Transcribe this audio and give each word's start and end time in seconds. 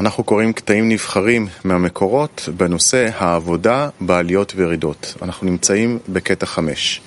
אנחנו 0.00 0.24
קוראים 0.24 0.52
קטעים 0.52 0.88
נבחרים 0.88 1.46
מהמקורות 1.64 2.48
בנושא 2.56 3.08
העבודה 3.18 3.88
בעליות 4.00 4.52
וירידות. 4.56 5.14
אנחנו 5.22 5.46
נמצאים 5.46 5.98
בקטע 6.08 6.46
חמש. 6.46 7.00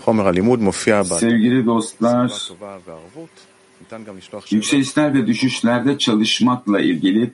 חומר 0.00 0.28
הלימוד 0.28 0.60
מופיע 0.60 1.02
Sevgili 1.02 1.66
dostlar, 1.66 2.48
טובה 2.48 2.78
וערבות. 2.86 3.46
ניתן 3.80 4.04
גם 4.04 4.16
לשלוח 4.18 4.46
שאלות 4.46 4.52
yükselişler 4.52 5.14
ve 5.14 5.26
düşüşlerde 5.26 5.98
çalışmakla 5.98 6.80
ilgili 6.80 7.30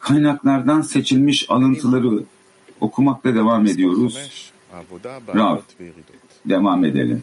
kaynaklardan 0.00 0.80
seçilmiş 0.82 1.50
alıntıları 1.50 2.22
okumakla 2.80 3.34
devam 3.34 3.66
ediyoruz. 3.66 4.14
חמש, 4.14 4.52
העבודה 4.72 5.18
בעליות 5.26 5.74
וירידות. 5.80 6.20
Devam 6.46 6.84
edelim. 6.84 7.22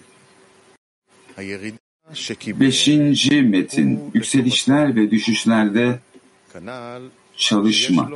הירידה 1.37 1.77
שקיבל 2.13 2.59
Beşinci 2.59 3.41
metin, 3.41 3.99
yükselişler 4.13 4.95
ve 4.95 5.11
düşüşlerde 5.11 5.85
כנ"ל 5.85 5.93
שיש 5.93 6.05
çalışmak. 7.37 8.11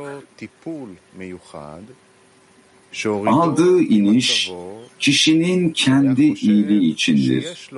Aldığı 3.26 3.82
iniş 3.82 4.50
kişinin 4.98 5.70
kendi 5.70 6.22
iyiliği 6.22 6.92
içindir. 6.92 7.70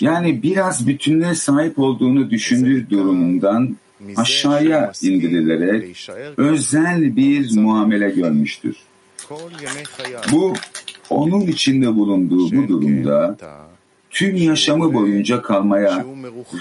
Yani 0.00 0.42
biraz 0.42 0.86
bütünlüğe 0.86 1.34
sahip 1.34 1.78
olduğunu 1.78 2.30
düşündüğü 2.30 2.90
durumundan 2.90 3.76
aşağıya 4.16 4.92
indirilerek 5.02 6.08
özel 6.36 7.16
bir 7.16 7.56
muamele 7.56 8.10
görmüştür. 8.10 8.76
Bu 10.32 10.54
onun 11.10 11.40
içinde 11.40 11.94
bulunduğu 11.94 12.56
bu 12.56 12.68
durumda 12.68 13.36
tüm 14.18 14.36
yaşamı 14.36 14.94
boyunca 14.94 15.42
kalmaya 15.42 16.04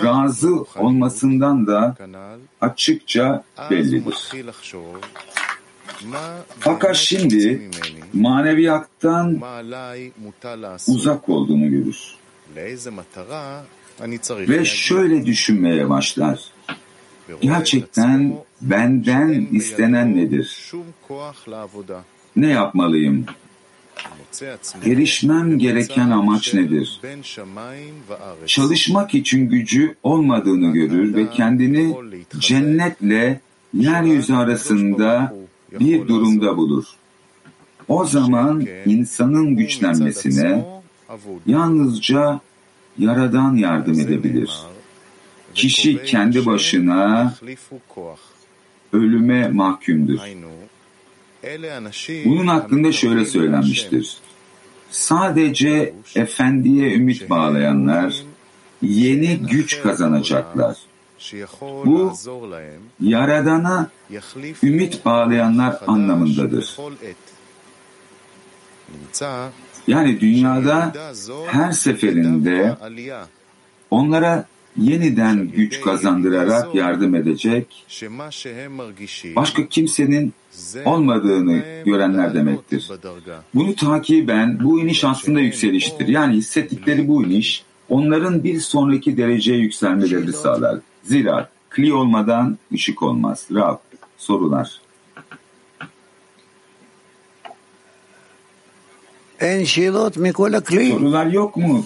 razı 0.03 0.55
olmasından 0.75 1.67
da 1.67 1.95
açıkça 2.61 3.43
bellidir. 3.71 4.31
Fakat 6.59 6.95
şimdi 6.95 7.69
maneviyattan 8.13 9.41
uzak 10.87 11.29
olduğunu 11.29 11.69
görür. 11.69 12.15
Ve 14.29 14.65
şöyle 14.65 15.25
düşünmeye 15.25 15.89
başlar. 15.89 16.39
Gerçekten 17.41 18.37
benden 18.61 19.47
istenen 19.51 20.17
nedir? 20.17 20.73
Ne 22.35 22.47
yapmalıyım? 22.47 23.25
Erişmem 24.85 25.59
gereken 25.59 26.09
amaç 26.09 26.53
nedir? 26.53 27.01
Çalışmak 28.45 29.13
için 29.13 29.49
gücü 29.49 29.95
olmadığını 30.03 30.73
görür 30.73 31.15
ve 31.15 31.29
kendini 31.29 31.95
cennetle 32.39 33.41
yeryüzü 33.73 34.33
arasında 34.33 35.35
bir 35.79 36.07
durumda 36.07 36.57
bulur. 36.57 36.85
O 37.87 38.05
zaman 38.05 38.67
insanın 38.85 39.55
güçlenmesine 39.55 40.65
yalnızca 41.45 42.41
Yaradan 42.99 43.55
yardım 43.55 43.99
edebilir. 43.99 44.51
Kişi 45.53 46.03
kendi 46.03 46.45
başına 46.45 47.33
ölüme 48.93 49.47
mahkumdur. 49.47 50.19
Bunun 52.25 52.47
hakkında 52.47 52.91
şöyle 52.91 53.25
söylenmiştir. 53.25 54.17
Sadece 54.91 55.93
Efendi'ye 56.15 56.93
ümit 56.93 57.29
bağlayanlar 57.29 58.23
yeni 58.81 59.37
güç 59.37 59.81
kazanacaklar. 59.81 60.77
Bu, 61.61 62.13
Yaradan'a 63.01 63.89
ümit 64.63 65.05
bağlayanlar 65.05 65.79
anlamındadır. 65.87 66.77
Yani 69.87 70.19
dünyada 70.19 70.93
her 71.47 71.71
seferinde 71.71 72.77
onlara 73.91 74.45
yeniden 74.77 75.47
güç 75.47 75.81
kazandırarak 75.81 76.75
yardım 76.75 77.15
edecek, 77.15 77.85
başka 79.35 79.67
kimsenin 79.67 80.33
olmadığını 80.85 81.63
görenler 81.85 82.33
demektir. 82.33 82.89
Bunu 83.55 83.75
takiben 83.75 84.59
bu 84.63 84.79
iniş 84.79 85.03
aslında 85.03 85.39
yükseliştir. 85.39 86.07
Yani 86.07 86.35
hissettikleri 86.35 87.07
bu 87.07 87.23
iniş 87.23 87.63
onların 87.89 88.43
bir 88.43 88.59
sonraki 88.59 89.17
dereceye 89.17 89.57
yükselmelerini 89.57 90.33
sağlar. 90.33 90.79
Zira 91.03 91.49
kli 91.69 91.93
olmadan 91.93 92.57
ışık 92.73 93.03
olmaz. 93.03 93.45
Rab, 93.53 93.77
sorular. 94.17 94.81
Sorular 100.91 101.25
yok 101.25 101.57
mu? 101.57 101.85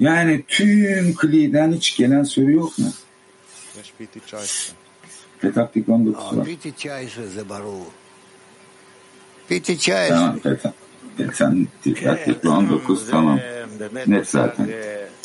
Yani 0.00 0.44
tüm 0.48 1.14
kliden 1.14 1.72
hiç 1.72 1.96
gelen 1.96 2.22
soru 2.22 2.50
yok 2.50 2.78
mu? 2.78 2.92
יש 3.80 3.92
פיטי 3.98 4.20
19. 4.20 4.74
Petaktik 5.40 5.84
19 5.86 6.36
var. 6.36 6.44
פיטי 6.44 6.70
19 6.72 7.26
זה 7.26 7.44
ברור. 7.44 7.90
פיטי 9.46 9.76
19. 9.76 10.08
Tamam 10.08 10.38
Petak. 10.44 10.74
Petaktik 11.84 12.40
19 12.40 13.10
tamam. 13.10 13.38
Net 14.06 14.26
zaten. 14.28 14.66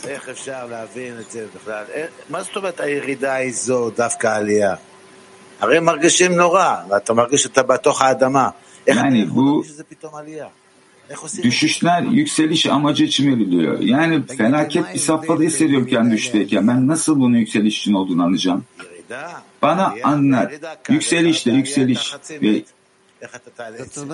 איך 0.07 0.29
אפשר 0.29 0.65
להבין 0.65 1.19
את 1.19 1.31
זה 1.31 1.45
בכלל? 1.55 1.83
אה, 1.95 2.05
מה 2.29 2.43
זאת 2.43 2.55
אומרת 2.55 2.79
הירידה 2.79 3.33
היא 3.33 3.53
זו, 3.53 3.89
דווקא 3.89 4.27
העלייה? 4.27 4.75
הרי 5.59 5.79
מרגישים 5.79 6.31
נורא, 6.35 6.75
ואתה 6.89 7.13
מרגיש 7.13 7.43
שאתה 7.43 7.63
בתוך 7.63 8.01
האדמה. 8.01 8.49
איך 8.87 8.97
Yani 8.97 8.99
אתה 8.99 9.07
יכול 9.15 9.43
bu 9.43 9.45
להרגיש 9.45 9.71
שזה 9.71 9.83
פתאום 9.83 10.15
עלייה? 10.15 10.47
Düşüşler 11.42 12.02
yükseliş 12.02 12.66
amacı 12.66 13.04
için 13.04 13.32
veriliyor. 13.32 13.80
Yani 13.80 14.22
felaket 14.26 14.94
bir 14.94 14.98
safhada 14.98 15.42
hissediyorken 15.42 16.10
düşteyken 16.10 16.68
ben 16.68 16.86
nasıl 16.86 17.20
bunun 17.20 17.36
yükseliş 17.36 17.78
için 17.78 17.94
olduğunu 17.94 18.22
anlayacağım? 18.22 18.64
Bana 19.62 19.94
anlat. 20.02 20.52
Yükselişle 20.88 21.52
yükseliş 21.52 22.14
ve 22.42 22.62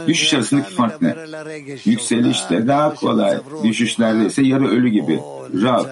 Düşüş 0.06 0.34
arasındaki 0.34 0.74
fark 0.74 1.02
ne? 1.02 1.16
Yükselişte 1.84 2.66
daha 2.66 2.94
kolay, 2.94 3.38
düşüşlerde 3.64 4.26
ise 4.26 4.42
yarı 4.42 4.68
ölü 4.68 4.88
gibi. 4.88 5.20
Rab, 5.62 5.86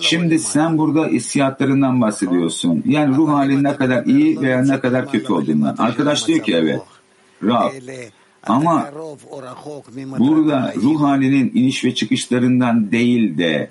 şimdi 0.00 0.38
sen 0.38 0.78
burada 0.78 1.06
hissiyatlarından 1.06 2.00
bahsediyorsun. 2.00 2.82
Yani 2.86 3.16
ruh 3.16 3.28
halin 3.28 3.64
ne 3.64 3.76
kadar 3.76 4.04
iyi 4.04 4.40
veya 4.40 4.62
ne 4.64 4.80
kadar 4.80 5.10
kötü 5.10 5.32
olduğundan. 5.32 5.76
Arkadaş 5.78 6.26
diyor 6.26 6.40
ki 6.40 6.54
evet. 6.54 6.80
Rab, 7.44 7.72
ama 8.46 8.90
burada 10.18 10.72
ruh 10.76 11.00
halinin 11.02 11.52
iniş 11.54 11.84
ve 11.84 11.94
çıkışlarından 11.94 12.90
değil 12.92 13.38
de 13.38 13.70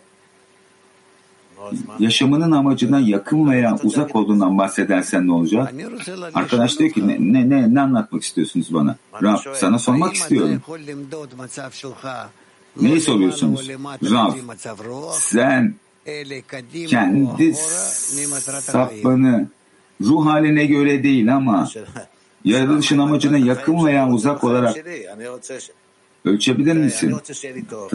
yaşamının 2.00 2.52
amacına 2.52 3.00
yakın 3.00 3.50
veya 3.52 3.76
uzak 3.84 4.16
olduğundan 4.16 4.58
bahsedersen 4.58 5.28
ne 5.28 5.32
olacak? 5.32 5.74
Arkadaş 6.34 6.80
diyor 6.80 6.92
ki 6.92 7.08
ne, 7.08 7.18
ne, 7.20 7.50
ne, 7.50 7.74
ne 7.74 7.82
anlatmak 7.82 8.24
istiyorsunuz 8.24 8.74
bana? 8.74 8.96
Rab 9.24 9.38
sana 9.56 9.80
sormak 9.80 10.16
istiyorum. 10.16 10.62
Neyi 12.82 13.02
soruyorsunuz? 13.02 13.70
Rab 14.04 14.34
sen 15.14 15.76
kendi 16.88 17.54
sapını 18.62 19.48
ruh 20.02 20.26
haline 20.26 20.66
göre 20.66 21.04
değil 21.04 21.36
ama 21.36 21.70
yaratılışın 22.46 22.98
amacına 22.98 23.38
yakın 23.38 23.86
veya 23.86 24.10
uzak 24.10 24.44
olarak 24.44 24.76
ölçebilir 26.26 26.74
misin? 26.74 27.16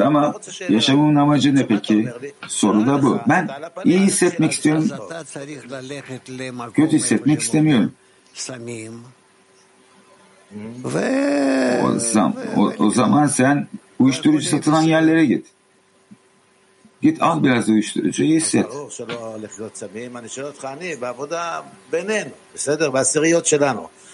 Ama 0.02 0.34
yaşamın 0.68 1.14
amacı 1.14 1.54
ne 1.54 1.66
peki? 1.66 2.08
Soru 2.48 2.86
da 2.86 3.02
bu. 3.02 3.18
Ben 3.28 3.48
iyi 3.84 3.98
hissetmek 4.00 4.52
istiyorum, 4.52 4.88
kötü 6.74 6.96
hissetmek 6.96 7.40
istemiyorum. 7.40 7.92
O, 11.84 11.98
zam, 11.98 12.36
o, 12.56 12.72
o 12.78 12.90
zaman 12.90 13.26
sen 13.26 13.68
uyuşturucu 13.98 14.48
satılan 14.48 14.82
yerlere 14.82 15.26
git. 15.26 15.46
Git 17.02 17.22
al 17.22 17.42
biraz 17.42 17.68
uyuşturucuyu 17.68 18.36
hisset. 18.36 18.66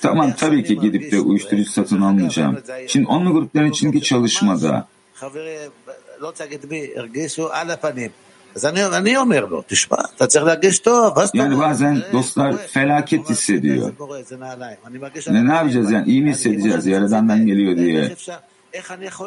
Tamam 0.02 0.32
tabii 0.32 0.64
ki 0.64 0.78
gidip 0.78 1.12
de 1.12 1.20
uyuşturucu 1.20 1.70
satın 1.70 2.00
almayacağım. 2.00 2.58
Şimdi 2.86 3.06
onlu 3.08 3.32
grupların 3.32 3.70
içindeki 3.70 4.02
çalışmada 4.02 4.86
yani 11.34 11.58
bazen 11.58 12.02
dostlar 12.12 12.56
felaket 12.66 13.30
hissediyor. 13.30 13.92
Ne, 15.26 15.48
ne 15.48 15.54
yapacağız 15.54 15.90
yani 15.90 16.08
iyi 16.08 16.22
mi 16.22 16.30
hissedeceğiz 16.30 16.86
yaradandan 16.86 17.46
geliyor 17.46 17.76
diye. 17.76 18.14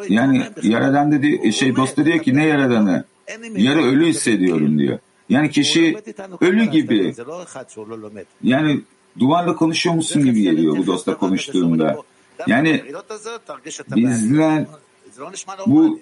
Yani 0.08 0.42
yaradan 0.62 1.12
dedi 1.12 1.52
şey 1.52 1.76
dostu 1.76 2.04
diyor 2.04 2.18
ki 2.18 2.36
ne 2.36 2.46
yaradanı 2.46 3.04
yarı 3.56 3.82
ölü 3.82 4.06
hissediyorum 4.06 4.78
diyor. 4.78 4.98
Yani 5.28 5.50
kişi 5.50 5.96
ölü 6.40 6.64
gibi 6.64 7.14
yani 8.42 8.80
duvarla 9.18 9.56
konuşuyor 9.56 9.96
musun 9.96 10.24
gibi 10.24 10.42
geliyor 10.42 10.76
bu 10.76 10.86
dostla 10.86 11.18
konuştuğunda. 11.18 11.96
Yani 12.46 12.84
bizler 13.96 14.66
bu 15.66 16.00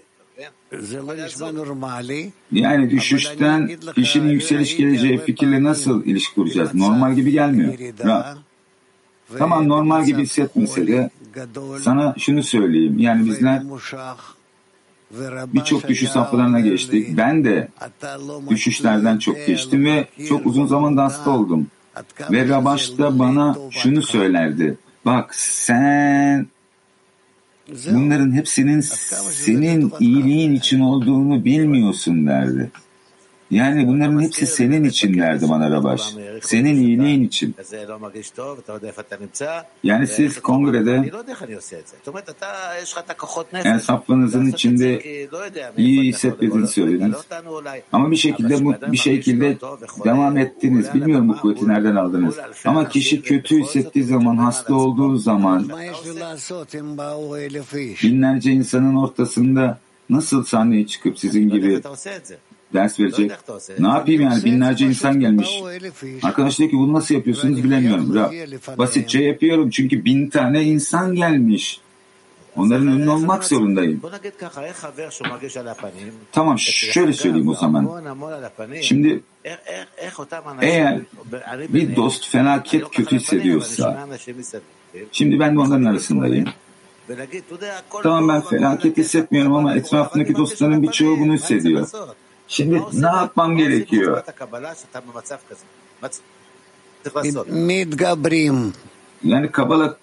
yani 2.53 2.91
düşüşten 2.91 3.71
kişinin 3.95 4.29
yükseliş 4.31 4.77
geleceği 4.77 5.19
fikirle 5.19 5.63
nasıl 5.63 6.05
ilişki 6.05 6.35
kuracağız? 6.35 6.75
Normal 6.75 7.15
gibi 7.15 7.33
gelmiyor. 7.33 7.75
Rab. 8.05 8.25
Tamam 9.39 9.69
normal 9.69 10.05
gibi 10.05 10.23
hissetmese 10.23 10.87
de 10.87 11.11
sana 11.81 12.15
şunu 12.19 12.43
söyleyeyim. 12.43 12.99
Yani 12.99 13.27
bizler 13.27 13.63
birçok 15.55 15.89
düşüş 15.89 16.09
safhalarına 16.09 16.61
geçtik. 16.61 17.17
Ben 17.17 17.45
de 17.45 17.69
düşüşlerden 18.51 19.19
çok 19.19 19.47
geçtim 19.47 19.85
ve 19.85 20.09
çok 20.29 20.47
uzun 20.47 20.67
zaman 20.67 20.97
da 20.97 21.05
hasta 21.05 21.31
oldum. 21.31 21.67
Ve 22.31 22.49
Rabaş 22.49 22.99
da 22.99 23.19
bana 23.19 23.57
şunu 23.71 24.03
söylerdi. 24.03 24.79
Bak 25.05 25.35
sen 25.35 26.47
bunların 27.91 28.33
hepsinin 28.33 28.81
senin 29.31 29.93
iyiliğin 30.01 30.55
için 30.55 30.81
olduğunu 30.81 31.45
bilmiyorsun 31.45 32.27
derdi. 32.27 32.71
Yani 33.51 33.87
bunların 33.87 34.21
hepsi 34.23 34.47
senin 34.47 34.85
için 34.85 35.19
derdi 35.19 35.49
bana 35.49 35.71
Rabaş. 35.71 36.15
Senin 36.43 36.75
iyiliğin 36.75 37.25
için. 37.25 37.55
Yani 39.83 40.07
siz 40.07 40.41
kongrede 40.41 41.11
yani 43.65 43.81
saflarınızın 43.81 44.47
içinde 44.47 45.03
iyi 45.77 46.03
hissetmediğini 46.03 46.69
söylediniz. 46.69 47.17
Ama 47.93 48.11
bir 48.11 48.17
şekilde 48.17 48.93
bir 48.93 48.97
şekilde 48.97 49.57
devam 50.05 50.37
ettiniz. 50.39 50.95
Bilmiyorum 50.95 51.29
bu 51.29 51.37
kuvveti 51.37 51.69
nereden 51.69 51.97
aldınız. 51.97 52.39
Ama 52.65 52.89
kişi 52.89 53.23
kötü 53.23 53.63
hissettiği 53.63 54.05
zaman, 54.05 54.37
hasta 54.37 54.75
olduğu 54.75 55.17
zaman 55.17 55.71
binlerce 58.03 58.51
insanın 58.51 58.95
ortasında 58.95 59.79
nasıl 60.11 60.45
sahneye 60.45 60.87
çıkıp 60.87 61.19
sizin 61.19 61.49
gibi 61.49 61.81
ders 62.75 63.01
verecek. 63.01 63.33
Ne 63.79 63.89
yapayım 63.89 64.23
yani 64.23 64.45
binlerce 64.45 64.87
insan 64.87 65.21
gelmiş. 65.21 65.63
Arkadaş 66.23 66.59
diyor 66.59 66.71
ki 66.71 66.77
bunu 66.77 66.93
nasıl 66.93 67.15
yapıyorsunuz 67.15 67.65
bilemiyorum. 67.65 68.17
Ya, 68.17 68.31
basitçe 68.79 69.23
yapıyorum 69.23 69.71
çünkü 69.71 70.05
bin 70.05 70.31
tane 70.31 70.63
insan 70.63 71.15
gelmiş. 71.15 71.81
Onların 72.57 72.89
önüne 72.89 73.11
olmak 73.11 73.45
zorundayım. 73.45 74.01
Tamam 76.33 76.59
şöyle 76.59 77.13
söyleyeyim 77.13 77.49
o 77.49 77.55
zaman. 77.55 78.03
Şimdi 78.81 79.21
eğer 80.63 81.01
bir 81.69 81.97
dost 81.97 82.29
felaket 82.29 82.91
kötü 82.91 83.17
hissediyorsa 83.17 84.09
şimdi 85.13 85.41
ben 85.41 85.55
de 85.57 85.61
onların 85.61 85.85
arasındayım. 85.85 86.45
Tamam 88.03 88.29
ben 88.29 88.41
felaket 88.41 88.97
hissetmiyorum 88.97 89.53
ama 89.55 89.75
etrafındaki 89.75 90.37
dostların 90.37 90.83
birçoğu 90.83 91.19
bunu 91.21 91.35
hissediyor. 91.35 91.89
Şimdi 92.55 92.83
ne 92.93 93.07
yapmam 93.07 93.57
gerekiyor? 93.57 94.23
Yani 99.25 99.51
Kabala 99.51 99.97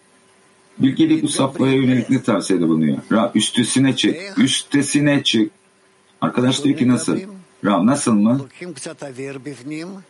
bilgili 0.79 1.21
bu 1.21 1.27
safhaya 1.27 1.73
yönelik 1.73 2.09
ne 2.09 2.23
tavsiyede 2.23 2.67
bulunuyor? 2.67 2.97
Rab 3.11 3.35
üstesine 3.35 3.95
çık, 3.95 4.15
üstesine 4.37 5.23
çık. 5.23 5.51
Arkadaş 6.21 6.63
diyor 6.63 6.77
ki 6.77 6.87
nasıl? 6.87 7.17
Rab 7.65 7.85
nasıl 7.85 8.13
mı? 8.13 8.41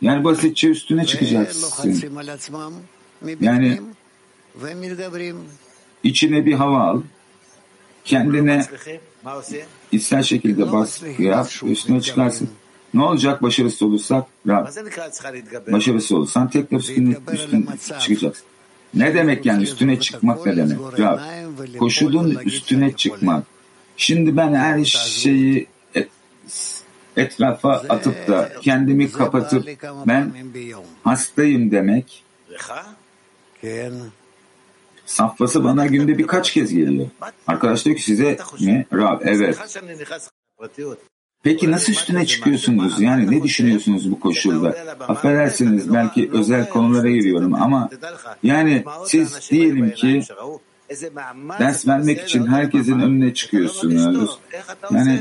Yani 0.02 0.24
basitçe 0.24 0.68
üstüne 0.68 1.06
çıkacaksın. 1.06 1.62
Yani 3.42 3.82
içine 6.04 6.46
bir 6.46 6.54
hava 6.54 6.80
al. 6.82 7.02
Kendine 8.06 8.66
ister 9.92 10.24
şekilde 10.24 10.72
bas 10.72 11.02
yap, 11.20 11.50
üstüne 11.64 12.02
çıkarsın. 12.02 12.50
Ne 12.94 13.04
olacak 13.04 13.44
başarısız 13.44 13.82
olursak? 13.82 14.26
Rab. 14.48 14.68
Başarısız 15.72 16.12
olursan 16.12 16.50
tekrar 16.50 16.78
üstüne, 16.78 17.16
üstüne 17.34 17.64
çıkacaksın. 18.00 18.46
Ne 18.94 19.14
demek 19.14 19.46
yani 19.46 19.64
üstüne 19.64 20.00
çıkmak 20.00 20.46
ne 20.46 20.58
demek? 20.58 20.80
Rab. 21.00 21.20
Koşulun 21.80 22.38
üstüne 22.46 22.96
çıkmak. 22.96 23.44
Şimdi 23.98 24.38
ben 24.38 24.54
her 24.54 24.86
şeyi 24.86 25.68
et, 25.96 26.10
etrafa 27.18 27.72
atıp 27.72 28.28
da 28.28 28.52
kendimi 28.62 29.12
kapatıp 29.12 29.68
ben 30.08 30.34
hastayım 31.04 31.72
demek 31.72 32.24
safhası 35.12 35.64
bana 35.64 35.86
günde 35.86 36.18
birkaç 36.18 36.54
kez 36.54 36.74
geliyor. 36.74 37.08
Arkadaş 37.48 37.86
diyor 37.86 37.96
ki 37.96 38.04
size 38.04 38.38
ne? 38.60 38.86
Rab 38.94 39.22
evet. 39.26 39.58
Peki 41.44 41.72
nasıl 41.72 41.92
üstüne 41.92 42.26
çıkıyorsunuz? 42.26 43.02
Yani 43.02 43.32
ne 43.32 43.44
düşünüyorsunuz 43.44 44.12
bu 44.12 44.20
koşulda? 44.20 44.76
Affedersiniz 45.08 45.94
belki 45.94 46.30
özel 46.34 46.70
konulara 46.70 47.10
giriyorum 47.10 47.54
ama 47.54 47.90
yani 48.44 48.84
siz 49.06 49.52
diyelim 49.52 49.92
ki 49.92 50.24
ders 51.60 51.88
vermek 51.88 52.22
için 52.22 52.48
herkesin 52.48 53.00
önüne 53.00 53.34
çıkıyorsunuz. 53.34 54.40
Yani 54.92 55.20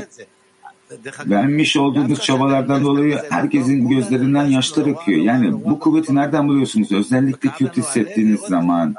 vermiş 1.25 1.77
olduğunuz 1.77 2.21
çabalardan 2.21 2.83
dolayı 2.83 3.19
herkesin 3.29 3.89
gözlerinden 3.89 4.45
yaşlar 4.45 4.87
akıyor. 4.87 5.21
Yani 5.21 5.65
bu 5.65 5.79
kuvveti 5.79 6.15
nereden 6.15 6.47
buluyorsunuz? 6.47 6.91
Özellikle 6.91 7.49
kötü 7.49 7.81
hissettiğiniz 7.81 8.39
zaman 8.39 8.95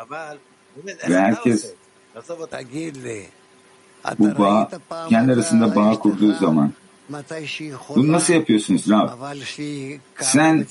ve 1.09 1.21
herkes 1.21 1.73
bu 4.19 4.39
bağ, 4.39 4.71
kendi 5.09 5.33
arasında 5.33 5.77
bağ 5.77 5.99
kurduğu 5.99 6.33
zaman 6.35 6.73
bunu 7.97 8.13
nasıl 8.13 8.35
yapıyorsunuz 8.35 8.91
Rab? 8.91 9.09
Sen 10.21 10.67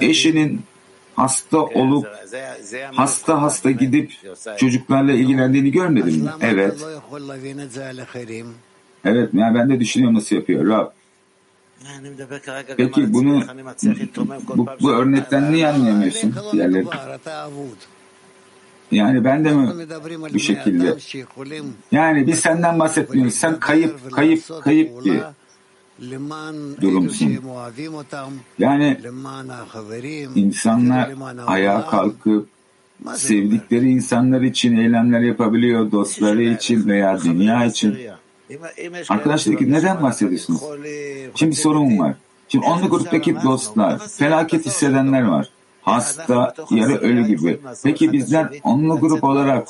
eşinin 0.00 0.62
hasta 1.16 1.58
olup 1.58 2.06
hasta 2.92 3.42
hasta 3.42 3.70
gidip 3.70 4.12
çocuklarla 4.56 5.12
ilgilendiğini 5.12 5.70
görmedin 5.70 6.22
mi? 6.24 6.30
Evet. 6.40 6.74
Evet 9.04 9.30
yani 9.34 9.54
ben 9.58 9.70
de 9.70 9.80
düşünüyorum 9.80 10.16
nasıl 10.18 10.36
yapıyor 10.36 10.66
Rab. 10.68 10.86
Peki 12.76 13.12
bunu 13.12 13.42
bu, 14.56 14.66
bu 14.80 14.90
örnekten 14.92 15.52
niye 15.52 15.68
anlayamıyorsun 15.68 16.34
diğerleri? 16.52 16.86
Yani 18.90 19.24
ben 19.24 19.44
de 19.44 19.52
mi 19.52 19.68
bu 20.34 20.38
şekilde? 20.38 20.96
Yani 21.92 22.26
biz 22.26 22.40
senden 22.40 22.78
bahsetmiyoruz. 22.78 23.34
Sen 23.34 23.60
kayıp, 23.60 24.12
kayıp, 24.12 24.42
kayıp 24.62 25.04
bir 25.04 25.20
durumsun. 26.80 27.38
Yani 28.58 28.98
insanlar 30.34 31.10
ayağa 31.46 31.86
kalkıp 31.86 32.48
sevdikleri 33.14 33.90
insanlar 33.90 34.40
için 34.40 34.76
eylemler 34.76 35.20
yapabiliyor, 35.20 35.92
dostları 35.92 36.42
için 36.42 36.86
veya 36.86 37.22
dünya 37.22 37.64
için. 37.64 37.98
Arkadaşlar 39.08 39.54
neden 39.60 40.02
bahsediyorsunuz? 40.02 40.60
Şimdi 41.34 41.56
sorun 41.56 41.98
var. 41.98 42.14
Şimdi 42.48 42.66
onlu 42.66 42.88
gruptaki 42.88 43.36
dostlar, 43.44 44.08
felaket 44.08 44.66
hissedenler 44.66 45.22
var 45.22 45.48
hasta, 45.88 46.54
yarı 46.70 46.94
ölü 46.94 47.26
gibi. 47.26 47.60
Peki 47.84 48.12
bizler 48.12 48.48
onlu 48.62 49.00
grup 49.00 49.24
olarak 49.24 49.68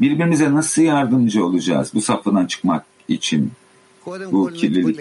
birbirimize 0.00 0.54
nasıl 0.54 0.82
yardımcı 0.82 1.44
olacağız 1.44 1.90
bu 1.94 2.00
safhadan 2.00 2.46
çıkmak 2.46 2.84
için? 3.08 3.52
Bu 4.06 4.48
kirlilik. 4.48 5.00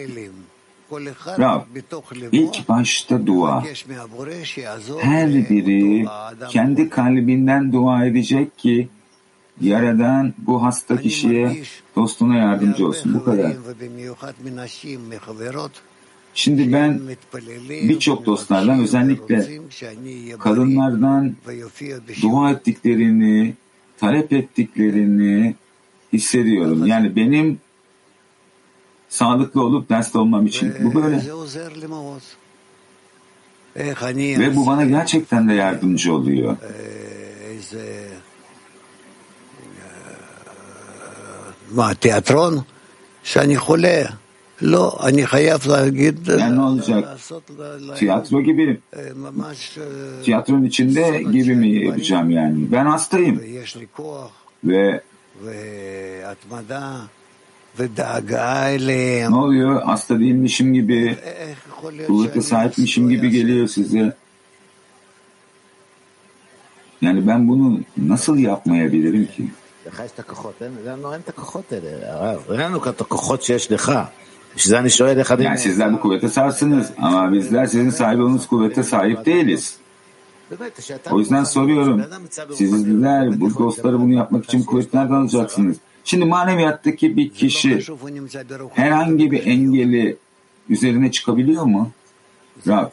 Rab, 1.40 1.62
ilk 2.32 2.70
başta 2.70 3.26
dua. 3.28 3.64
Her 5.00 5.30
biri 5.30 6.06
kendi 6.50 6.90
kalbinden 6.90 7.72
dua 7.72 8.06
edecek 8.06 8.58
ki 8.58 8.90
Yaradan 9.62 10.34
bu 10.38 10.64
hasta 10.64 11.02
kişiye 11.02 11.64
dostuna 11.96 12.38
yardımcı 12.38 12.88
olsun. 12.88 13.14
Bu 13.14 13.24
kadar. 13.24 13.54
Şimdi 16.35 16.73
ben 16.73 17.01
birçok 17.71 18.27
dostlardan 18.27 18.81
özellikle 18.81 19.61
kadınlardan 20.39 21.37
dua 22.23 22.51
ettiklerini, 22.51 23.55
talep 23.99 24.33
ettiklerini 24.33 25.55
hissediyorum. 26.13 26.87
Yani 26.87 27.17
benim 27.17 27.59
sağlıklı 29.09 29.63
olup 29.63 29.89
derste 29.89 30.19
olmam 30.19 30.47
için. 30.47 30.75
Bu 30.81 30.95
böyle. 30.95 31.23
Ve 34.39 34.57
bu 34.57 34.67
bana 34.67 34.85
gerçekten 34.85 35.49
de 35.49 35.53
yardımcı 35.55 36.15
oluyor. 36.15 36.57
מה, 41.77 41.95
תיאטרון? 41.95 42.65
שאני 43.27 43.57
חולה, 43.57 44.05
לא, 44.63 44.99
אני 45.09 45.27
חייב 45.27 45.61
להגיד, 45.67 46.29
Yani 46.29 46.57
ne 46.57 46.61
olacak? 46.61 47.03
לעשות 47.05 47.51
ל- 47.59 47.63
ל- 47.63 47.95
Tiyatro 47.97 48.41
gibi. 48.41 48.77
אה, 48.97 49.01
ממש, 49.17 49.79
אה, 49.79 50.23
Tiyatronun 50.25 50.65
içinde 50.65 51.23
gibi 51.33 51.55
mi 51.55 51.69
yapacağım 51.87 52.31
yani? 52.31 52.73
Ben 52.73 52.87
hastayım 52.87 53.37
ויש 53.41 53.77
לי 53.77 53.87
כוח 53.97 54.31
ve 54.65 55.01
והתמדה 55.45 56.85
ודאגה 57.79 58.67
אליהם. 58.75 59.31
ne 59.33 59.37
oluyor? 59.37 59.83
Hasta 59.83 60.19
değilmişim 60.21 60.75
gibi, 60.75 61.17
איך 61.23 61.59
יכול 61.69 61.93
להיות 61.93 62.07
kuvvete 62.09 62.33
שאני 62.33 62.43
sahipmişim 62.43 63.05
לא 63.05 63.11
gibi 63.11 63.27
אעשה? 63.27 63.37
geliyor 63.39 63.67
size. 63.69 64.13
Yani 67.03 67.27
ben 67.29 67.49
bunu 67.49 67.81
nasıl 67.97 68.37
yapmayabilirim 68.39 69.27
ki? 69.37 69.45
לך 69.87 70.01
יש 70.05 70.11
את 70.15 70.19
הכוחות, 70.19 70.55
אין- 70.63 70.79
לנו 70.87 71.13
אין 71.13 71.21
את 71.21 71.29
הכוחות 71.29 71.73
האלה, 71.73 71.91
הרב. 72.15 72.51
אין 72.53 72.61
לנו 72.61 72.79
את 72.91 73.01
הכוחות 73.01 73.43
שיש 73.43 73.73
לך. 73.73 73.87
yani 75.44 75.58
sizler 75.58 75.94
bu 75.94 76.00
kuvvete 76.00 76.30
sahipsiniz 76.30 76.92
ama 76.98 77.34
bizler 77.34 77.66
sizin 77.66 77.90
sahibi 77.90 78.22
olduğunuz 78.22 78.48
kuvvete 78.48 78.84
sahip 78.84 79.26
değiliz. 79.26 79.76
O 81.12 81.20
yüzden 81.20 81.44
soruyorum. 81.44 82.04
Sizler 82.54 83.42
bu 83.42 83.60
dostları 83.60 84.00
bunu 84.00 84.14
yapmak 84.14 84.46
için 84.46 84.64
kuvvet 84.64 84.96
alacaksınız? 84.96 85.78
Şimdi 86.04 86.26
maneviyattaki 86.26 87.18
bir 87.18 87.30
kişi 87.30 87.80
herhangi 88.74 89.32
bir 89.32 89.48
engeli 89.48 90.18
üzerine 90.70 91.12
çıkabiliyor 91.12 91.64
mu? 91.64 91.92
Rab. 92.68 92.92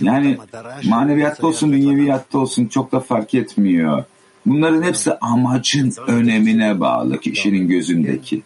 Yani 0.00 0.38
maneviyatta 0.84 1.46
olsun, 1.46 1.72
dünyeviyatta 1.72 2.38
olsun 2.38 2.66
çok 2.66 2.92
da 2.92 3.00
fark 3.00 3.34
etmiyor. 3.34 4.04
Bunların 4.46 4.82
hepsi 4.82 5.14
amacın 5.14 5.92
önemine 6.06 6.80
bağlı 6.80 7.20
kişinin 7.20 7.68
gözündeki. 7.68 8.42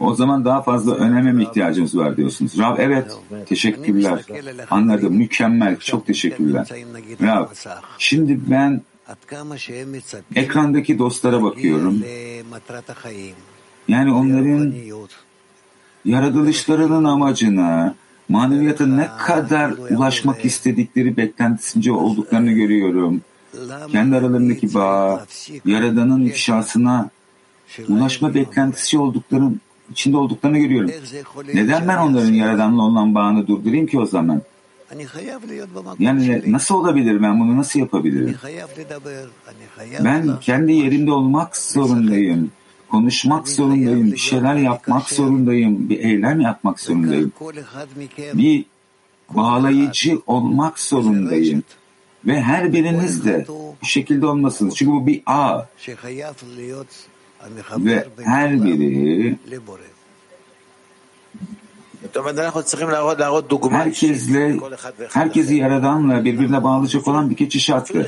O 0.00 0.14
zaman 0.14 0.44
daha 0.44 0.62
fazla 0.62 0.94
öneme 0.94 1.32
mi 1.32 1.42
ihtiyacımız 1.42 1.96
var 1.96 2.16
diyorsunuz. 2.16 2.58
Rab 2.58 2.78
evet, 2.78 3.18
teşekkürler. 3.46 4.24
Anladım, 4.70 5.14
mükemmel, 5.14 5.76
çok 5.76 6.06
teşekkürler. 6.06 6.68
Rab, 7.22 7.48
şimdi 7.98 8.40
ben 8.50 8.82
ekrandaki 10.34 10.98
dostlara 10.98 11.42
bakıyorum. 11.42 12.02
Yani 13.88 14.12
onların 14.12 14.74
yaratılışlarının 16.04 17.04
amacına, 17.04 17.94
maneviyata 18.28 18.86
ne 18.86 19.08
kadar 19.18 19.70
ulaşmak 19.70 20.44
istedikleri 20.44 21.16
beklentisince 21.16 21.92
olduklarını 21.92 22.52
görüyorum. 22.52 23.20
Kendi 23.92 24.16
aralarındaki 24.16 24.74
bağ, 24.74 25.26
Yaradan'ın 25.64 26.24
ifşasına 26.24 27.10
ulaşma 27.88 28.34
beklentisi 28.34 28.98
olduklarını 28.98 29.52
içinde 29.90 30.16
olduklarını 30.16 30.58
görüyorum. 30.58 30.90
Neden 31.54 31.88
ben 31.88 31.96
onların 31.96 32.32
Yaradan'la 32.32 32.82
olan 32.82 33.14
bağını 33.14 33.46
durdurayım 33.46 33.86
ki 33.86 33.98
o 34.00 34.06
zaman? 34.06 34.42
Yani 35.98 36.42
nasıl 36.46 36.74
olabilir 36.74 37.22
ben 37.22 37.40
bunu 37.40 37.56
nasıl 37.56 37.80
yapabilirim? 37.80 38.36
Ben 40.04 40.40
kendi 40.40 40.72
yerimde 40.72 41.12
olmak 41.12 41.56
zorundayım. 41.56 42.50
Konuşmak 42.90 43.48
zorundayım, 43.48 44.12
bir 44.12 44.16
şeyler 44.16 44.54
yapmak 44.54 45.08
zorundayım, 45.08 45.88
bir 45.88 45.98
eylem 45.98 46.40
yapmak 46.40 46.80
zorundayım. 46.80 47.32
Bir 48.34 48.64
bağlayıcı 49.30 50.18
olmak 50.26 50.78
zorundayım. 50.78 51.62
Ve 52.26 52.40
her 52.40 52.72
biriniz 52.72 53.24
de 53.24 53.46
bu 53.82 53.86
şekilde 53.86 54.26
olmasınız. 54.26 54.74
Çünkü 54.74 54.92
bu 54.92 55.06
bir 55.06 55.22
ağ 55.26 55.66
ve 57.78 58.06
her 58.22 58.64
biri 58.64 59.36
herkesle, 63.70 64.58
herkesi 65.10 65.54
Yaradan'la 65.54 66.24
birbirine 66.24 66.64
bağlayacak 66.64 67.08
olan 67.08 67.30
bir 67.30 67.36
geçiş 67.36 67.70
hattı. 67.70 68.06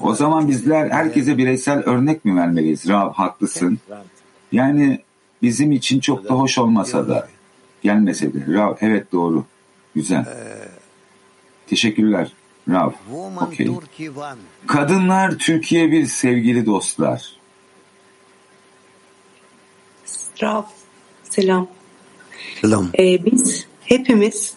O 0.00 0.14
zaman 0.14 0.48
bizler 0.48 0.90
herkese 0.90 1.38
bireysel 1.38 1.78
örnek 1.78 2.24
mi 2.24 2.36
vermeliyiz? 2.36 2.88
Rab 2.88 3.12
haklısın. 3.12 3.78
Yani 4.52 5.00
bizim 5.42 5.72
için 5.72 6.00
çok 6.00 6.28
da 6.28 6.34
hoş 6.34 6.58
olmasa 6.58 7.08
da 7.08 7.28
gelmese 7.82 8.32
de. 8.34 8.54
Rav 8.54 8.74
evet 8.80 9.12
doğru. 9.12 9.44
Güzel. 9.94 10.24
Teşekkürler. 11.66 12.32
Rav. 12.68 12.90
Okay. 13.46 13.68
Kadınlar 14.66 15.38
Türkiye 15.38 15.92
bir 15.92 16.06
sevgili 16.06 16.66
dostlar. 16.66 17.39
Rav, 20.42 20.62
selam. 21.22 21.68
Selam. 22.60 22.90
Ee, 22.98 23.24
biz 23.24 23.66
hepimiz 23.80 24.54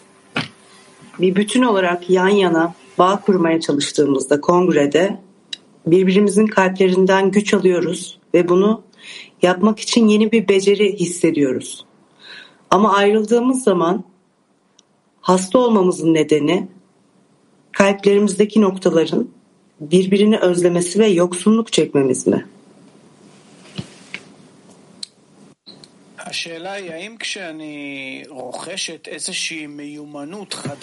bir 1.20 1.36
bütün 1.36 1.62
olarak 1.62 2.10
yan 2.10 2.28
yana 2.28 2.74
bağ 2.98 3.20
kurmaya 3.20 3.60
çalıştığımızda 3.60 4.40
kongrede 4.40 5.20
birbirimizin 5.86 6.46
kalplerinden 6.46 7.30
güç 7.30 7.54
alıyoruz 7.54 8.18
ve 8.34 8.48
bunu 8.48 8.82
yapmak 9.42 9.80
için 9.80 10.08
yeni 10.08 10.32
bir 10.32 10.48
beceri 10.48 10.96
hissediyoruz. 10.96 11.84
Ama 12.70 12.94
ayrıldığımız 12.94 13.62
zaman 13.62 14.04
hasta 15.20 15.58
olmamızın 15.58 16.14
nedeni 16.14 16.68
kalplerimizdeki 17.72 18.60
noktaların 18.60 19.28
birbirini 19.80 20.38
özlemesi 20.38 20.98
ve 20.98 21.06
yoksunluk 21.06 21.72
çekmemiz 21.72 22.26
mi? 22.26 22.46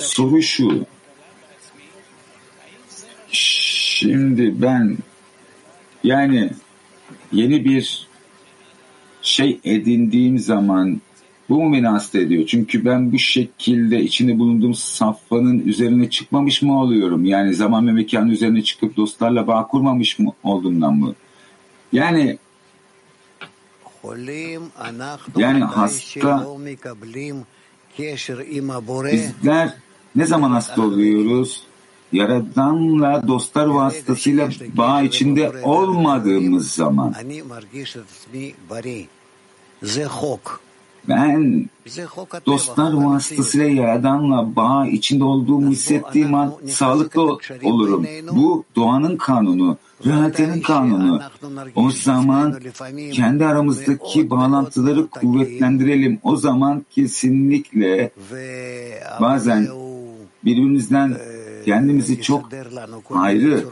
Soru 0.03 0.41
şu. 0.41 0.85
Şimdi 3.31 4.61
ben 4.61 4.97
yani 6.03 6.49
yeni 7.31 7.65
bir 7.65 8.07
şey 9.21 9.59
edindiğim 9.63 10.39
zaman 10.39 11.01
bu 11.49 11.63
mu 11.63 11.73
beni 11.73 11.87
hasta 11.87 12.19
ediyor? 12.19 12.47
Çünkü 12.47 12.85
ben 12.85 13.11
bu 13.11 13.19
şekilde 13.19 14.01
içinde 14.01 14.39
bulunduğum 14.39 14.73
safhanın 14.73 15.59
üzerine 15.59 16.09
çıkmamış 16.09 16.61
mı 16.61 16.81
oluyorum? 16.81 17.25
Yani 17.25 17.53
zaman 17.53 17.87
ve 17.87 17.91
mekanın 17.91 18.29
üzerine 18.29 18.61
çıkıp 18.63 18.97
dostlarla 18.97 19.47
bağ 19.47 19.67
kurmamış 19.67 20.19
mı 20.19 20.33
olduğumdan 20.43 20.95
mı? 20.95 21.15
Yani 21.93 22.37
yani 25.37 25.63
hasta 25.63 26.47
bizler 29.11 29.73
ne 30.15 30.25
zaman 30.25 30.51
hasta 30.51 30.81
oluyoruz? 30.81 31.63
Yaradanla 32.11 33.27
dostlar 33.27 33.65
vasıtasıyla 33.65 34.49
bağ 34.73 35.01
içinde 35.01 35.51
olmadığımız 35.63 36.71
zaman. 36.71 37.13
Ben 41.07 41.69
dostlar 42.45 42.93
vasıtasıyla 42.93 43.67
Yaradan'la 43.67 44.55
bağ 44.55 44.87
içinde 44.87 45.23
olduğumu 45.23 45.71
hissettiğim 45.71 46.33
an 46.35 46.53
sağlıklı 46.67 47.37
olurum. 47.63 48.05
Bu 48.31 48.63
doğanın 48.75 49.17
kanunu 49.17 49.77
rahatenin 50.05 50.61
kanunu. 50.61 51.21
O 51.75 51.91
zaman 51.91 52.59
kendi 53.11 53.45
aramızdaki 53.45 54.29
bağlantıları 54.29 55.07
kuvvetlendirelim. 55.07 56.19
O 56.23 56.35
zaman 56.35 56.85
kesinlikle 56.91 58.11
bazen 59.21 59.67
birbirimizden 60.45 61.17
kendimizi 61.65 62.21
çok 62.21 62.49
ayrı 63.09 63.63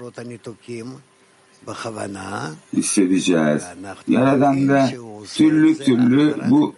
hissedeceğiz. 2.74 3.64
Yaradan 4.08 4.68
da 4.70 4.90
türlü 5.36 5.78
türlü 5.78 6.36
bu 6.50 6.76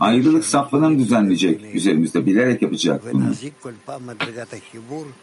ayrılık 0.00 0.44
safhalarını 0.44 0.98
düzenleyecek 0.98 1.74
üzerimizde 1.74 2.26
bilerek 2.26 2.62
yapacak 2.62 3.12
bunu. 3.12 3.32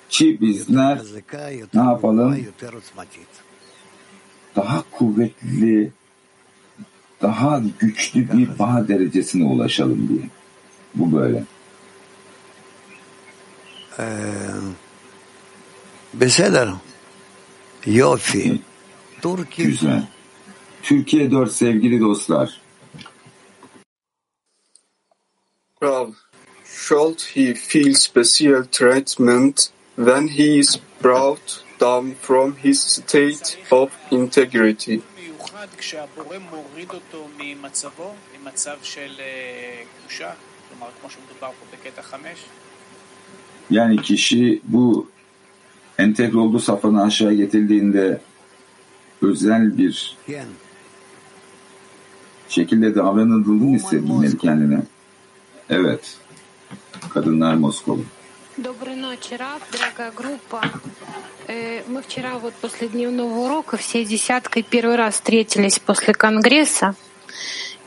Ki 0.10 0.38
bizler 0.42 1.02
ne 1.74 1.82
yapalım? 1.82 2.46
daha 4.55 4.84
kuvvetli, 4.91 5.91
daha 7.22 7.62
güçlü 7.79 8.31
bir 8.31 8.60
bağ 8.60 8.88
derecesine 8.88 9.46
ulaşalım 9.46 10.10
diye. 10.10 10.29
Bu 10.96 11.17
böyle. 11.17 11.43
Ee, 14.00 14.05
beseler. 16.13 16.70
Yofi. 17.86 18.62
Türkiye. 19.22 19.67
Güzel. 19.67 20.08
Türkiye 20.84 21.31
4 21.31 21.51
sevgili 21.51 22.00
dostlar. 22.00 22.62
Well, 25.81 26.13
should 26.65 27.22
he 27.22 27.53
feel 27.53 27.93
special 27.93 28.63
treatment 28.72 29.72
when 29.96 30.27
he 30.27 30.60
is 30.60 30.79
brought 31.03 31.63
down 31.82 32.14
from 32.22 32.56
his 32.64 32.80
state 32.82 33.58
of 33.72 33.90
integrity. 34.12 35.00
Yani 43.70 44.02
kişi 44.02 44.62
bu 44.64 45.08
entegre 45.98 46.38
olduğu 46.38 46.60
safhanın 46.60 46.98
aşağı 46.98 47.34
getirdiğinde 47.34 48.22
özel 49.22 49.78
bir 49.78 50.18
şekilde 52.50 52.96
davranıldığını 52.96 53.76
hissedilmeli 53.76 54.38
kendine. 54.38 54.82
Evet. 55.70 56.18
Kadınlar 57.10 57.54
Moskova. 57.54 58.02
Доброй 58.61 58.97
ночи, 58.97 59.35
Раф, 59.35 59.62
дорогая 59.71 60.12
группа. 60.12 60.62
Э, 61.49 61.83
Мы 61.88 62.03
вчера 62.03 62.38
вот 62.38 62.55
после 62.55 62.88
дневного 62.88 63.47
урока 63.47 63.76
всей 63.76 64.05
десяткой 64.05 64.62
первый 64.62 64.97
раз 64.97 65.15
встретились 65.15 65.79
после 65.79 66.15
Конгресса. 66.15 66.95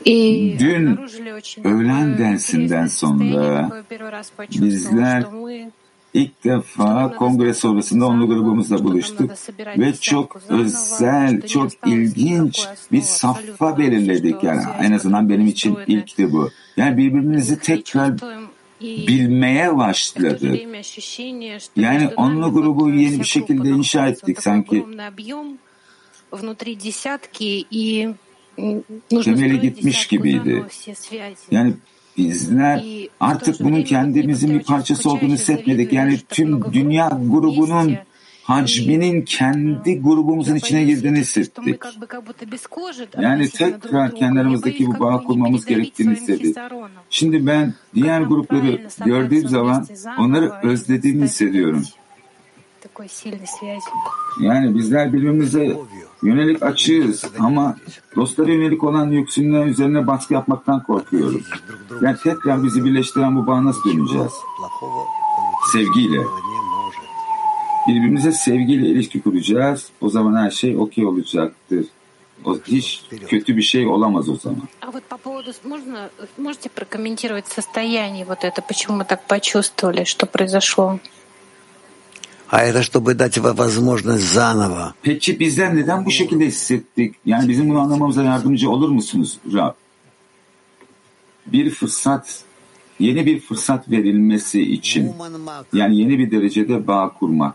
И 0.04 0.56
Dün 0.58 0.86
обнаружили 0.86 1.32
очень 1.32 1.62
öğlen 1.64 2.12
такое 2.12 2.18
dersinden 2.18 2.86
интересное 2.86 2.88
состояние, 2.88 3.40
sonra 3.40 3.62
какое 3.64 3.82
первый 3.82 4.10
раз 4.10 4.30
почувствовала, 4.36 4.70
bizler 4.70 5.20
что 5.20 5.30
мы 5.30 5.70
ilk 6.14 6.44
defa 6.44 7.12
kongre 7.18 7.54
sonrasında 7.54 8.06
onlu 8.06 8.26
grubumuzla 8.26 8.84
buluştuk 8.84 9.30
ve 9.78 9.92
çok 9.92 10.40
özel, 10.48 11.40
çok 11.46 11.70
ilginç 11.86 12.66
bir 12.92 13.02
safha 13.02 13.78
belirledik. 13.78 14.42
Yani 14.42 14.62
en 14.80 14.92
azından 14.92 15.28
benim 15.28 15.46
için 15.46 15.78
ilkti 15.86 16.32
bu. 16.32 16.50
Yani 16.76 16.96
birbirimizi 16.96 17.58
tekrar 17.58 18.12
bilmeye 19.07 19.77
başladık. 19.77 20.61
Yani 21.75 22.09
onlu 22.17 22.53
grubu 22.53 22.89
yeni 22.89 23.19
bir 23.19 23.25
şekilde 23.25 23.69
inşa 23.69 24.07
ettik 24.07 24.43
sanki. 24.43 24.85
Temeli 29.23 29.59
gitmiş 29.59 30.07
gibiydi. 30.07 30.63
Yani 31.51 31.73
bizler 32.17 32.83
artık 33.19 33.59
bunun 33.59 33.83
kendimizin 33.83 34.59
bir 34.59 34.63
parçası 34.63 35.11
olduğunu 35.11 35.33
hissetmedik. 35.33 35.93
Yani 35.93 36.19
tüm 36.29 36.73
dünya 36.73 37.09
grubunun 37.09 37.97
hacminin 38.45 39.21
kendi 39.21 40.01
grubumuzun 40.01 40.55
içine 40.55 40.83
girdiğini 40.83 41.19
hissettik. 41.19 41.81
Yani 43.19 43.49
tekrar 43.49 44.15
kendilerimizdeki 44.15 44.87
bu 44.87 44.99
bağ 44.99 45.23
kurmamız 45.23 45.65
gerektiğini 45.65 46.15
hissettik. 46.15 46.57
Şimdi 47.09 47.47
ben 47.47 47.73
diğer 47.95 48.21
grupları 48.21 48.87
gördüğüm 49.05 49.47
zaman 49.47 49.87
onları 50.19 50.51
özlediğimi 50.63 51.23
hissediyorum. 51.23 51.83
Yani 54.41 54.75
bizler 54.75 55.13
birbirimize 55.13 55.77
yönelik 56.23 56.63
açığız 56.63 57.25
ama 57.39 57.75
dostlara 58.15 58.51
yönelik 58.51 58.83
olan 58.83 59.11
yüksünme 59.11 59.59
üzerine 59.59 60.07
baskı 60.07 60.33
yapmaktan 60.33 60.83
korkuyoruz. 60.83 61.49
Yani 62.01 62.17
tekrar 62.23 62.63
bizi 62.63 62.85
birleştiren 62.85 63.35
bu 63.35 63.47
bağ 63.47 63.63
nasıl 63.63 63.89
döneceğiz? 63.89 64.33
Sevgiyle. 65.71 66.21
не 67.86 67.94
может. 67.94 68.02
Birbirimize 68.02 68.32
sevgiyle 68.32 68.86
ilişki 68.86 69.20
kuracağız. 69.20 69.88
O 70.00 70.08
zaman 70.08 70.44
her 70.44 70.50
şey 70.50 70.76
okey 70.76 71.06
olacaktır. 71.06 71.86
O 72.44 72.58
hiç 72.68 73.02
kötü 73.28 73.56
bir 73.56 73.62
şey 73.62 73.86
olamaz 73.86 74.28
o 74.28 74.36
zaman. 74.36 74.68
А 74.80 74.90
вот 74.90 75.04
по 75.08 75.18
поводу, 75.18 75.52
можно, 75.64 76.10
можете 76.38 76.68
прокомментировать 76.68 77.46
состояние 77.48 78.24
вот 78.24 78.44
это, 78.44 78.62
почему 78.62 78.96
мы 78.96 79.04
так 79.04 79.20
почувствовали, 79.26 80.04
что 80.04 80.26
произошло? 80.26 80.98
А 82.48 82.62
это 82.64 82.82
чтобы 82.82 83.14
дать 83.14 83.38
вам 83.38 83.56
возможность 83.56 84.24
заново 84.24 84.94
Peki 85.02 85.40
bizler 85.40 85.76
neden 85.76 86.06
bu 86.06 86.10
şekilde 86.10 86.46
hissettik? 86.46 87.14
Yani 87.26 87.48
bizim 87.48 87.70
bunu 87.70 87.80
anlamamıza 87.80 88.22
yardımcı 88.22 88.70
olur 88.70 88.88
musunuz 88.88 89.38
Rab? 89.52 89.74
Bir 91.46 91.70
fırsat, 91.70 92.44
yeni 92.98 93.26
bir 93.26 93.40
fırsat 93.40 93.90
verilmesi 93.90 94.72
için, 94.72 95.06
Woman 95.06 95.64
yani 95.72 95.96
yeni 95.96 96.18
bir 96.18 96.30
derecede 96.30 96.86
bağ 96.86 97.12
kurmak. 97.18 97.54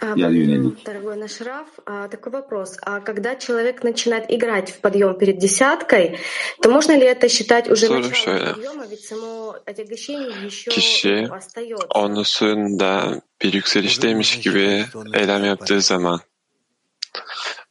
А, 0.00 0.12
Я 0.14 0.28
юнелик. 0.28 0.84
Дорогой 0.84 1.16
наш 1.16 1.40
Раф, 1.40 1.68
а, 1.86 2.08
такой 2.08 2.30
вопрос. 2.32 2.76
А 2.82 3.00
когда 3.00 3.34
человек 3.34 3.82
начинает 3.82 4.30
играть 4.30 4.70
в 4.70 4.80
подъем 4.80 5.16
перед 5.18 5.38
десяткой, 5.38 6.18
то 6.60 6.70
можно 6.70 6.92
ли 6.92 7.06
это 7.06 7.28
считать 7.30 7.68
уже 7.70 7.86
Sorum 7.86 8.02
началом 8.02 8.12
şöyle. 8.14 8.52
подъема, 8.54 8.86
ведь 8.86 9.04
само 9.04 9.56
отягощение 9.64 10.32
еще 10.46 10.70
Kişi 10.70 11.26
ну, 11.28 11.34
остается. 11.34 11.86
onlusunda 11.94 13.20
bir 13.42 13.52
yükselişteymiş 13.52 14.40
gibi 14.40 14.84
eylem 15.14 15.44
yaptığı 15.44 15.80
zaman 15.80 16.20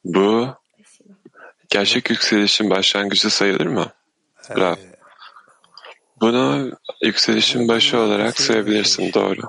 bu 0.03 0.47
Спасибо. 0.73 1.13
gerçek 1.69 2.09
yükselişin 2.09 2.69
başlangıcı 2.69 3.29
sayılır 3.29 3.65
mı? 3.65 3.91
Rab. 4.49 4.77
Bunu 6.21 6.71
yükselişin 7.01 7.67
başı 7.67 7.97
olarak 7.99 8.39
sayabilirsin 8.39 9.13
doğru. 9.13 9.41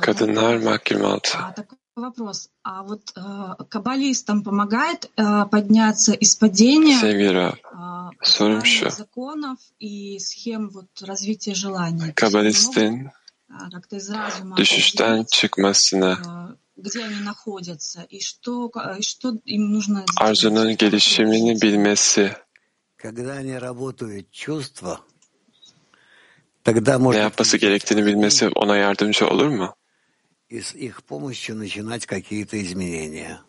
кардинально 0.00 0.74
а, 0.74 1.52
такой 1.52 1.78
Вопрос. 1.96 2.50
А 2.64 2.82
вот 2.82 3.12
э, 3.14 3.64
каббалистам 3.68 4.42
помогает 4.42 5.12
э, 5.16 5.44
подняться 5.48 6.12
из 6.12 6.34
падения 6.34 6.98
Севера, 6.98 7.56
э, 7.62 8.90
законов 8.90 9.58
и 9.78 10.18
схем 10.18 10.70
вот, 10.70 10.88
развития 11.02 11.54
желаний? 11.54 12.12
Каббалисты. 12.12 13.12
düşünçten 14.56 15.24
çıkmasını 15.24 16.18
arzunun 20.16 20.76
gelişimini 20.76 21.62
bilmesi 21.62 22.32
ne 27.12 27.16
yapması 27.16 27.56
gerektiğini 27.56 28.06
bilmesi 28.06 28.48
ona 28.48 28.76
yardımcı 28.76 29.26
olur 29.26 29.48
mu? 29.48 29.74
И 30.48 30.60
с 30.60 30.74
их 30.74 31.02
помощью 31.02 31.56
начинать 31.56 32.06
какие-то 32.06 32.62
изменения. 32.62 33.42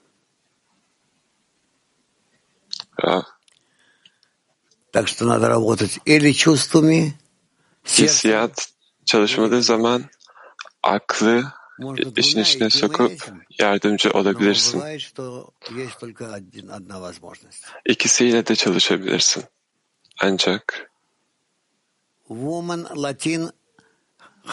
Rab, 2.97 3.23
Так 4.91 5.09
что 5.09 5.25
надо 5.25 5.49
работать 5.49 5.99
или 6.05 6.31
чувствами, 6.31 7.19
сердцем, 7.83 8.31
hissiyat 8.31 8.69
çalışmadığı 9.05 9.61
zaman 9.61 10.05
aklı 10.83 11.51
можно 11.77 12.11
işin 12.17 12.39
двумя 12.39 12.41
içine 12.41 12.67
этим 12.67 12.77
и 12.77 12.79
sokup 12.81 13.11
этим. 13.11 13.41
yardımcı 13.59 14.09
olabilirsin. 14.11 14.83
İkisiyle 17.85 18.47
de 18.47 18.55
çalışabilirsin. 18.55 19.43
Ancak 20.21 20.91
Woman 22.27 22.87
Latin 23.03 23.49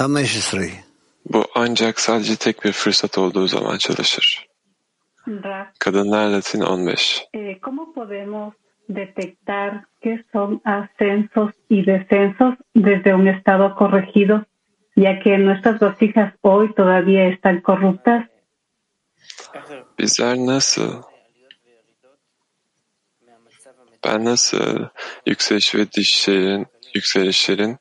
15. 0.01 0.92
bu 1.25 1.45
ancak 1.55 2.01
sadece 2.01 2.37
tek 2.37 2.65
bir 2.65 2.73
fırsat 2.73 3.19
olduğu 3.19 3.47
zaman 3.47 3.79
çalışır. 3.79 4.47
Kadınlar 5.79 6.29
Latin 6.29 6.61
15. 6.61 7.27
eh, 7.33 7.61
¿cómo 7.61 7.93
podemos 7.95 8.55
detectar 8.89 9.85
qué 10.01 10.25
son 10.33 10.61
ascensos 10.65 11.53
y 11.69 11.85
descensos 11.87 12.55
desde 12.75 13.15
un 13.15 13.27
estado 13.29 13.75
corregido, 13.77 14.45
ya 14.97 15.21
que 15.21 15.39
nuestras 15.39 15.81
vasijas 15.81 16.35
hoy 16.43 16.75
todavía 16.75 17.29
están 17.29 17.63
corruptas? 17.63 18.27
Bizler 19.99 20.37
nasıl, 20.37 21.03
ben 24.05 24.25
nasıl 24.25 24.89
yükseliş 25.27 25.75
ve 25.75 25.93
düşüşlerin, 25.93 26.67
yükselişlerin 26.95 27.79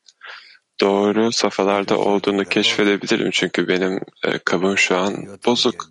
doğru 0.81 1.31
safhalarda 1.31 1.97
olduğunu 1.97 2.45
keşfedebilirim. 2.45 3.31
Çünkü 3.31 3.67
benim 3.67 3.99
e, 4.23 4.39
kabım 4.45 4.77
şu 4.77 4.97
an 4.97 5.39
bozuk. 5.45 5.89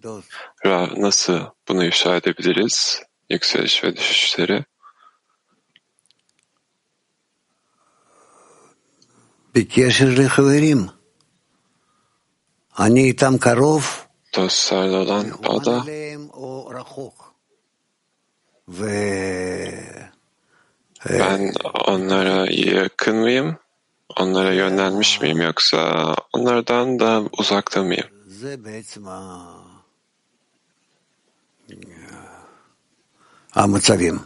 Nasıl 0.96 1.40
bunu 1.68 1.84
ifşa 1.84 2.16
edebiliriz? 2.16 3.02
Yükseliş 3.30 3.84
ve 3.84 3.96
düşüşleri. 3.96 4.64
Dostlarla 14.36 14.98
olan 14.98 15.26
bağda 15.48 15.86
ben 21.10 21.52
onlara 21.86 22.46
yakın 22.50 23.16
mıyım? 23.16 23.58
onlara 24.20 24.52
yönlenmiş 24.52 25.20
miyim 25.20 25.40
yoksa 25.40 26.14
onlardan 26.32 26.98
da 26.98 27.22
uzakta 27.38 27.82
mıyım? 27.82 28.06
Amutsavim. 33.54 34.20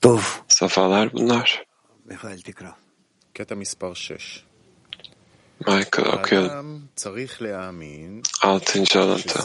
Tov. 0.00 0.20
Safalar 0.48 1.12
bunlar. 1.12 1.64
Michael 2.04 2.40
Tikra. 2.40 2.76
Keta 3.34 3.54
mispar 3.54 3.88
6. 3.88 4.16
Michael 5.60 6.18
okuyalım. 6.18 6.88
Altıncı 8.42 9.00
alıntı. 9.00 9.38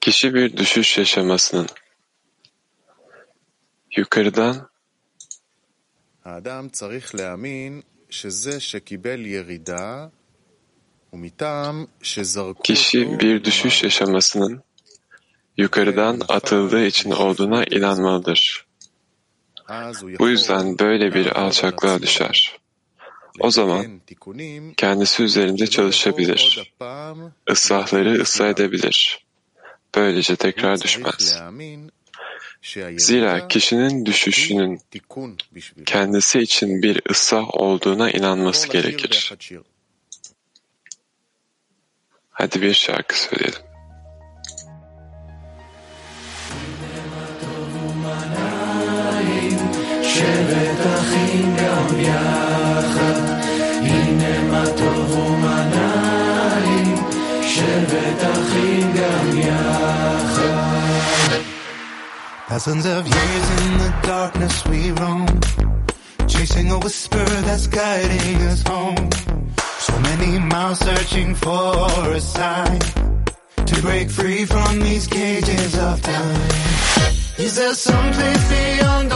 Kişi 0.00 0.34
bir 0.34 0.56
düşüş 0.56 0.98
yaşamasının 0.98 1.68
yukarıdan 3.97 4.55
האדם 6.25 6.69
צריך 6.69 7.15
להאמין 7.15 7.81
שזה 8.09 8.59
שקיבל 8.59 9.25
ירידה 9.25 10.07
הוא 11.09 11.19
מטעם 11.19 11.85
שזרקו 12.01 12.63
kişi 12.63 13.05
אותו 13.05 13.17
bir 13.17 13.43
düşüş 13.43 13.83
yaşamasının 13.83 14.63
yukarıdan 15.57 16.21
atıldığı 16.29 16.85
için 16.85 17.11
olduğuna 17.11 17.63
inanmalıdır. 17.63 18.65
אז 19.67 20.03
הוא 20.03 20.09
Bu 20.09 20.13
יכול 20.13 20.29
yüzden 20.29 20.79
böyle 20.79 21.13
bir 21.13 21.25
לעבוד 21.25 21.37
על 21.37 21.45
alçaklığa 21.45 21.93
עצמו, 21.93 22.03
düşer. 22.05 22.57
O 23.39 23.51
zaman 23.51 23.79
לתקן 23.79 23.99
תיקונים 24.05 24.73
kendisi 24.77 25.23
üzerinde 25.23 25.65
שלא 25.65 25.81
יבואו 25.81 25.91
çalışabilir. 25.91 26.41
עוד 26.57 26.65
הפעם 26.67 27.29
Islahları 27.51 28.21
ıslah 28.21 28.49
edebilir. 28.49 29.25
Böylece 29.95 30.33
הוא 30.33 30.37
tekrar 30.37 30.75
צריך 30.75 30.83
düşmez. 30.83 31.41
להאמין 32.75 32.97
Zira 32.97 32.99
שהירידה 33.01 33.47
kişinin 33.47 33.95
היא 33.95 34.05
düşüşünün 34.05 34.77
תיקון 34.89 35.35
בשבילו. 35.53 35.85
kendisi 35.85 36.39
için 36.39 36.81
bir 36.81 37.01
ıslah 37.11 37.47
olduğuna 37.53 38.09
inanması 38.11 38.67
נעבור 38.67 38.75
לשיר 38.75 38.97
gerekir. 38.97 39.09
ביחד 39.09 39.41
שיר. 39.41 39.61
Hadi 42.31 42.61
bir 42.61 42.73
şarkı 42.73 43.19
söyleyelim. 43.19 43.61
שבת 50.13 50.81
אחים 50.99 51.55
גם 51.57 51.99
יחד, 51.99 52.36
Thousands 62.48 62.86
of 62.86 63.06
years 63.06 63.50
in 63.60 63.76
the 63.76 63.94
darkness 64.04 64.64
we 64.64 64.90
roam, 64.92 65.28
chasing 66.26 66.70
a 66.70 66.78
whisper 66.78 67.22
that's 67.44 67.66
guiding 67.66 68.36
us 68.48 68.62
home. 68.62 69.10
So 69.78 70.00
many 70.00 70.38
miles 70.38 70.78
searching 70.78 71.34
for 71.34 71.86
a 72.10 72.18
sign 72.18 72.78
to 73.66 73.82
break 73.82 74.08
free 74.08 74.46
from 74.46 74.80
these 74.80 75.06
cages 75.06 75.78
of 75.78 76.00
time. 76.00 76.40
Is 77.36 77.56
there 77.56 77.74
some 77.74 78.12
place 78.14 78.48
beyond 78.48 79.12